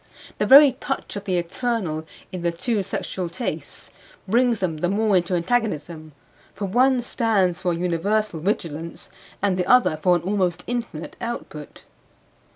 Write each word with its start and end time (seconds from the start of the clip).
The 0.39 0.47
very 0.47 0.71
touch 0.71 1.15
of 1.15 1.25
the 1.25 1.37
eternal 1.37 2.07
in 2.31 2.41
the 2.41 2.51
two 2.51 2.81
sexual 2.81 3.29
tastes 3.29 3.91
brings 4.27 4.57
them 4.57 4.77
the 4.77 4.89
more 4.89 5.15
into 5.17 5.35
antagonism; 5.35 6.13
for 6.55 6.65
one 6.65 7.03
stands 7.03 7.61
for 7.61 7.71
a 7.73 7.77
universal 7.77 8.39
vigilance 8.39 9.11
and 9.43 9.57
the 9.59 9.67
other 9.67 9.97
for 10.01 10.15
an 10.15 10.23
almost 10.23 10.63
infinite 10.65 11.17
output. 11.21 11.83